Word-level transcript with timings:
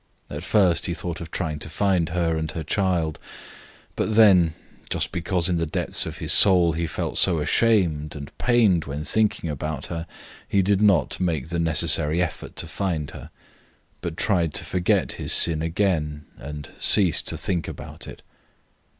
At 0.31 0.41
first 0.43 0.87
he 0.87 0.95
thought 0.95 1.21
of 1.21 1.29
trying 1.29 1.59
to 1.59 1.69
find 1.69 2.09
her 2.09 2.35
and 2.35 2.49
her 2.53 2.63
child, 2.63 3.19
but 3.95 4.15
then, 4.15 4.55
just 4.89 5.11
because 5.11 5.47
in 5.47 5.57
the 5.57 5.67
depths 5.67 6.07
of 6.07 6.17
his 6.17 6.33
soul 6.33 6.73
he 6.73 6.87
felt 6.87 7.19
so 7.19 7.37
ashamed 7.37 8.15
and 8.15 8.35
pained 8.39 8.85
when 8.85 9.03
thinking 9.03 9.47
about 9.47 9.85
her, 9.93 10.07
he 10.47 10.63
did 10.63 10.81
not 10.81 11.19
make 11.19 11.49
the 11.49 11.59
necessary 11.59 12.19
effort 12.19 12.55
to 12.55 12.65
find 12.67 13.11
her, 13.11 13.29
but 14.01 14.17
tried 14.17 14.55
to 14.55 14.65
forget 14.65 15.11
his 15.11 15.31
sin 15.31 15.61
again 15.61 16.25
and 16.35 16.71
ceased 16.79 17.27
to 17.27 17.37
think 17.37 17.67
about 17.67 18.07
it. 18.07 18.23